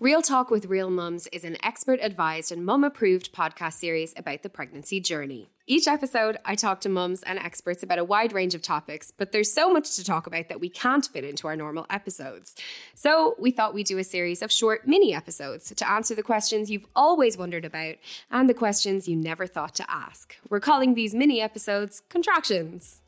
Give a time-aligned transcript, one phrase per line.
[0.00, 4.42] Real Talk with Real Mums is an expert advised and mum approved podcast series about
[4.42, 5.50] the pregnancy journey.
[5.66, 9.30] Each episode, I talk to mums and experts about a wide range of topics, but
[9.30, 12.54] there's so much to talk about that we can't fit into our normal episodes.
[12.94, 16.70] So, we thought we'd do a series of short mini episodes to answer the questions
[16.70, 17.96] you've always wondered about
[18.30, 20.34] and the questions you never thought to ask.
[20.48, 23.02] We're calling these mini episodes contractions.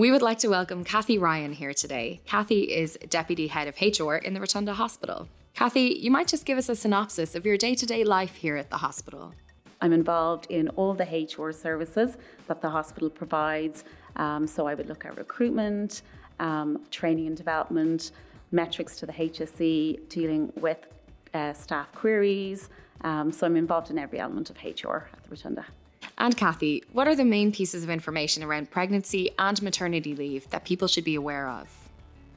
[0.00, 2.22] We would like to welcome Kathy Ryan here today.
[2.24, 5.28] Kathy is Deputy Head of HR in the Rotunda Hospital.
[5.52, 8.56] Kathy, you might just give us a synopsis of your day to day life here
[8.56, 9.34] at the hospital.
[9.82, 13.84] I'm involved in all the HR services that the hospital provides.
[14.16, 16.00] Um, so I would look at recruitment,
[16.38, 18.12] um, training and development,
[18.52, 20.78] metrics to the HSE, dealing with
[21.34, 22.70] uh, staff queries.
[23.02, 25.66] Um, so I'm involved in every element of HR at the Rotunda.
[26.20, 30.66] And Kathy, what are the main pieces of information around pregnancy and maternity leave that
[30.66, 31.88] people should be aware of?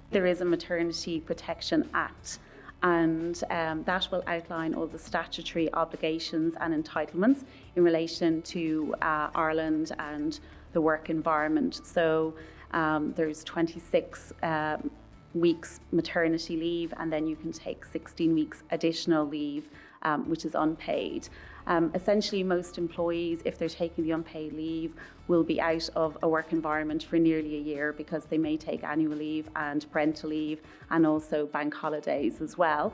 [0.09, 2.39] There is a Maternity Protection Act,
[2.81, 7.43] and um, that will outline all the statutory obligations and entitlements
[7.75, 10.39] in relation to uh, Ireland and
[10.71, 11.81] the work environment.
[11.83, 12.35] So
[12.71, 14.91] um, there's 26 um,
[15.33, 19.67] weeks maternity leave, and then you can take 16 weeks additional leave,
[20.03, 21.29] um, which is unpaid.
[21.65, 24.93] Um, essentially, most employees, if they're taking the unpaid leave,
[25.27, 28.83] will be out of a work environment for nearly a year because they may take
[28.83, 32.93] annual leave and parental leave and also bank holidays as well.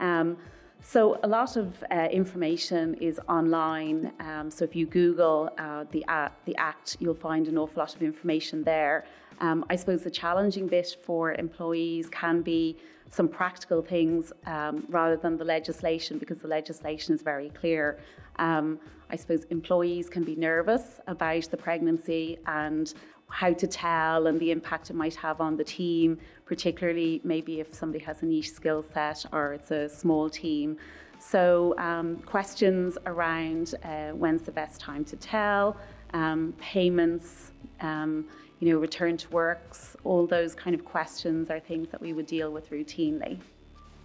[0.00, 0.36] Um,
[0.82, 4.12] so a lot of uh, information is online.
[4.20, 7.94] Um, so if you Google uh, the uh, the Act, you'll find an awful lot
[7.94, 9.04] of information there.
[9.40, 12.76] Um, I suppose the challenging bit for employees can be
[13.10, 17.98] some practical things um, rather than the legislation because the legislation is very clear.
[18.36, 18.78] Um,
[19.10, 22.92] I suppose employees can be nervous about the pregnancy and
[23.28, 27.74] how to tell and the impact it might have on the team, particularly maybe if
[27.74, 30.76] somebody has a niche skill set or it's a small team.
[31.18, 35.76] So, um, questions around uh, when's the best time to tell,
[36.14, 38.26] um, payments, um,
[38.60, 42.26] you know, return to works, all those kind of questions are things that we would
[42.26, 43.38] deal with routinely.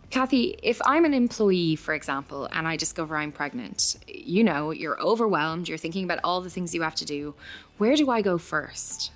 [0.09, 4.99] Kathy, if I'm an employee, for example, and I discover I'm pregnant, you know, you're
[5.01, 7.35] overwhelmed, you're thinking about all the things you have to do.
[7.79, 9.11] Where do I go first?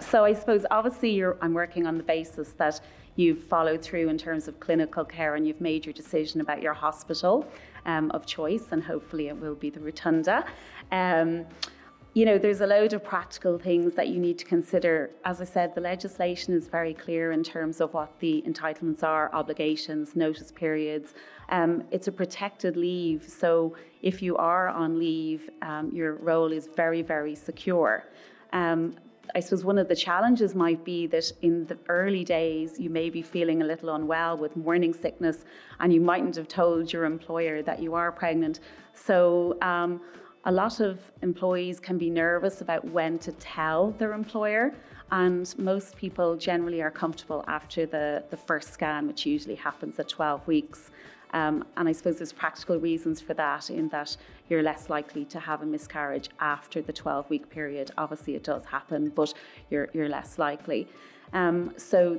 [0.00, 2.80] So I suppose obviously I'm working on the basis that
[3.16, 6.72] you've followed through in terms of clinical care and you've made your decision about your
[6.72, 7.46] hospital
[7.84, 10.46] um, of choice, and hopefully it will be the Rotunda.
[10.92, 11.44] Um,
[12.14, 15.10] you know, there's a load of practical things that you need to consider.
[15.24, 19.32] As I said, the legislation is very clear in terms of what the entitlements are,
[19.34, 21.14] obligations, notice periods.
[21.50, 26.68] Um, it's a protected leave, so if you are on leave, um, your role is
[26.74, 28.04] very, very secure.
[28.52, 28.96] Um,
[29.34, 33.10] I suppose one of the challenges might be that in the early days, you may
[33.10, 35.44] be feeling a little unwell with morning sickness,
[35.80, 38.60] and you mightn't have told your employer that you are pregnant.
[38.94, 40.00] So, um,
[40.48, 44.72] a lot of employees can be nervous about when to tell their employer,
[45.10, 50.08] and most people generally are comfortable after the, the first scan, which usually happens at
[50.08, 50.90] 12 weeks.
[51.34, 54.16] Um, and I suppose there's practical reasons for that, in that
[54.48, 57.90] you're less likely to have a miscarriage after the 12 week period.
[57.98, 59.34] Obviously, it does happen, but
[59.68, 60.88] you're, you're less likely.
[61.34, 62.18] Um, so,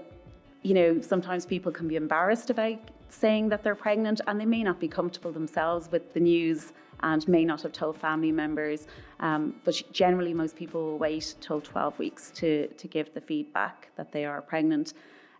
[0.61, 2.77] you know, sometimes people can be embarrassed about
[3.11, 7.27] saying that they're pregnant and they may not be comfortable themselves with the news and
[7.27, 8.87] may not have told family members.
[9.19, 13.89] Um, but generally, most people will wait till 12 weeks to, to give the feedback
[13.95, 14.93] that they are pregnant.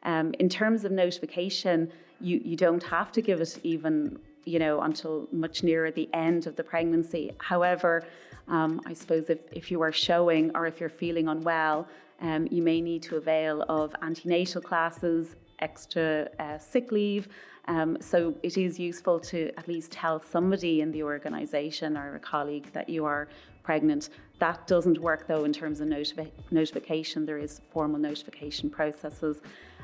[0.04, 1.92] Um, in terms of notification,
[2.22, 6.48] you, you don't have to give it even you know until much nearer the end
[6.48, 7.32] of the pregnancy.
[7.40, 8.04] However,
[8.48, 11.88] um, I suppose if, if you are showing or if you're feeling unwell,
[12.22, 17.28] um, you may need to avail of antenatal classes, extra uh, sick leave,
[17.70, 22.20] um, so it is useful to at least tell somebody in the organisation or a
[22.20, 23.28] colleague that you are
[23.64, 24.10] pregnant.
[24.40, 27.26] That doesn't work though in terms of notifi- notification.
[27.26, 29.42] There is formal notification processes.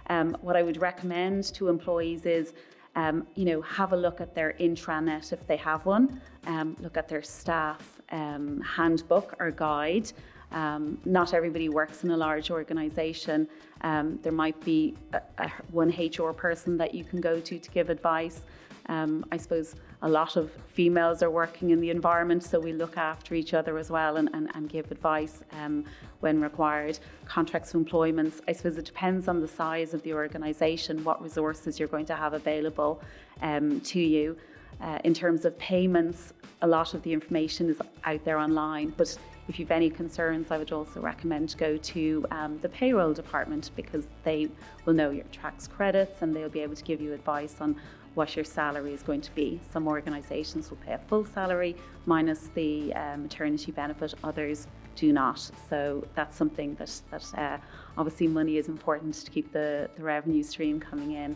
[0.10, 2.54] Um, what I would recommend to employees is
[2.96, 6.98] um, you know, have a look at their intranet if they have one, um, look
[6.98, 10.12] at their staff um, handbook or guide,
[10.56, 13.48] um, not everybody works in a large organisation.
[13.82, 17.72] Um, there might be a, a, one HR person that you can go to to
[17.72, 18.42] give advice.
[18.88, 22.98] Um, I suppose a lot of females are working in the environment, so we look
[22.98, 25.84] after each other as well and, and, and give advice um,
[26.22, 27.00] when required.
[27.26, 31.80] Contracts of employment, I suppose it depends on the size of the organisation, what resources
[31.80, 33.02] you're going to have available
[33.42, 34.38] um, to you.
[34.82, 39.18] Uh, in terms of payments, a lot of the information is out there online, but
[39.48, 44.06] if you've any concerns, I would also recommend go to um, the payroll department because
[44.24, 44.50] they
[44.86, 47.76] will know your tax credits and they'll be able to give you advice on
[48.16, 49.60] what your salary is going to be.
[49.72, 51.76] Some organisations will pay a full salary
[52.06, 55.52] minus the uh, maternity benefit, others do not.
[55.70, 57.58] So that's something that, that uh,
[57.98, 61.36] obviously money is important to keep the, the revenue stream coming in.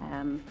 [0.00, 0.42] Um,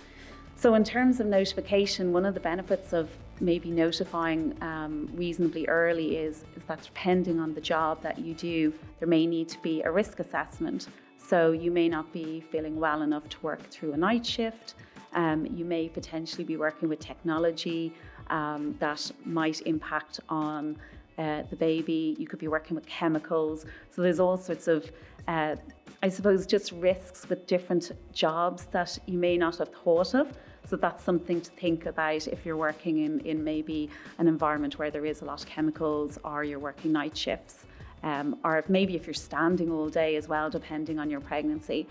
[0.60, 3.10] so, in terms of notification, one of the benefits of
[3.40, 8.74] maybe notifying um, reasonably early is, is that depending on the job that you do,
[8.98, 10.88] there may need to be a risk assessment.
[11.20, 14.74] So, you may not be feeling well enough to work through a night shift.
[15.14, 17.94] Um, you may potentially be working with technology
[18.32, 20.76] um, that might impact on
[21.20, 22.16] uh, the baby.
[22.18, 23.68] You could be working with chemicals.
[23.92, 24.92] So there's all sorts of,
[25.28, 25.56] uh,
[26.02, 30.36] I suppose, just risks with different jobs that you may not have thought of.
[30.70, 34.92] So that's something to think about if you're working in, in maybe an environment where
[34.92, 37.66] there is a lot of chemicals or you're working night shifts.
[38.04, 41.88] Um, or if maybe if you're standing all day as well, depending on your pregnancy.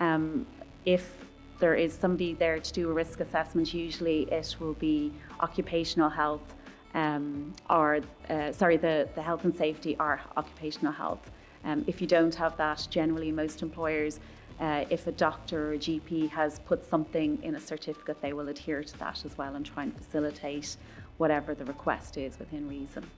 [0.00, 0.46] Um,
[0.84, 1.10] if
[1.58, 5.10] there is somebody there to do a risk assessment, usually it will be
[5.40, 6.54] occupational health
[6.94, 11.30] um, or, uh, sorry, the, the health and safety or occupational health.
[11.64, 14.20] Um, if you don't have that, generally most employers,
[14.60, 18.48] uh, if a doctor or a GP has put something in a certificate, they will
[18.48, 20.76] adhere to that as well and try and facilitate
[21.16, 23.08] whatever the request is within reason.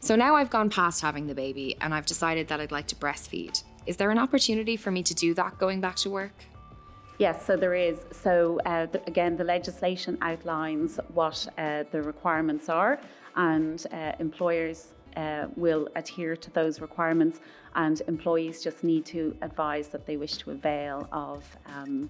[0.00, 2.96] So now I've gone past having the baby and I've decided that I'd like to
[2.96, 3.62] breastfeed.
[3.86, 6.44] Is there an opportunity for me to do that going back to work?
[7.18, 7.98] Yes, so there is.
[8.10, 12.98] So uh, the, again, the legislation outlines what uh, the requirements are,
[13.36, 17.40] and uh, employers uh, will adhere to those requirements,
[17.74, 22.08] and employees just need to advise that they wish to avail of um,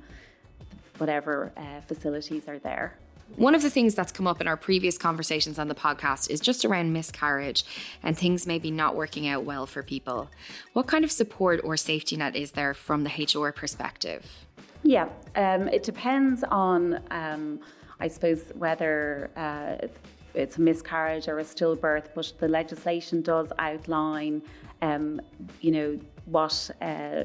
[0.99, 2.97] whatever uh, facilities are there.
[3.37, 6.41] One of the things that's come up in our previous conversations on the podcast is
[6.41, 7.65] just around miscarriage
[8.03, 10.31] and things maybe not working out well for people.
[10.73, 14.47] What kind of support or safety net is there from the HR perspective?
[14.83, 17.61] Yeah, um, it depends on, um,
[17.99, 19.87] I suppose, whether uh,
[20.35, 24.43] it's a miscarriage or a stillbirth, but the legislation does outline,
[24.83, 25.21] um,
[25.61, 27.25] you know, what, uh,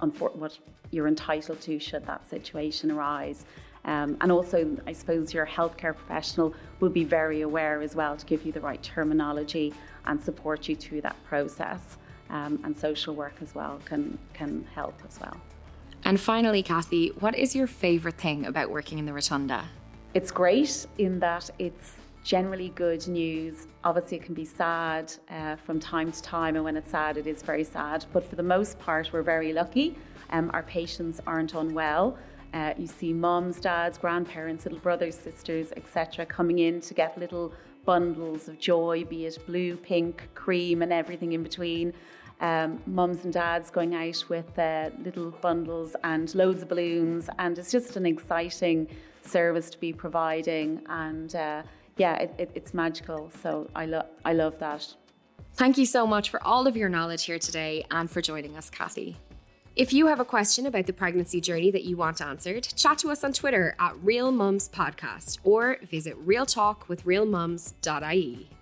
[0.00, 0.58] what
[0.90, 3.44] you're entitled to should that situation arise.
[3.84, 8.26] Um, and also, I suppose your healthcare professional will be very aware as well to
[8.26, 9.72] give you the right terminology
[10.06, 11.96] and support you through that process.
[12.30, 15.34] Um, and social work as well can can help as well.
[16.04, 19.64] And finally, Kathy, what is your favourite thing about working in the Rotunda?
[20.12, 21.92] It's great in that it's
[22.28, 23.68] generally good news.
[23.84, 27.26] Obviously, it can be sad uh, from time to time, and when it's sad, it
[27.26, 28.04] is very sad.
[28.12, 29.96] But for the most part, we're very lucky.
[30.28, 32.18] Um, our patients aren't unwell.
[32.52, 37.50] Uh, you see mums, dads, grandparents, little brothers, sisters, etc., coming in to get little
[37.86, 41.94] bundles of joy, be it blue, pink, cream, and everything in between
[42.40, 47.58] um, mums and dads going out with uh, little bundles and loads of balloons, and
[47.58, 48.86] it's just an exciting
[49.22, 50.82] service to be providing.
[50.88, 51.62] And uh,
[51.98, 53.30] yeah, it, it, it's magical.
[53.42, 54.86] So I love I love that.
[55.54, 58.70] Thank you so much for all of your knowledge here today and for joining us,
[58.70, 59.16] Kathy.
[59.74, 63.10] If you have a question about the pregnancy journey that you want answered, chat to
[63.10, 68.57] us on Twitter at Real Mums Podcast or visit realtalkwithrealmums.ie.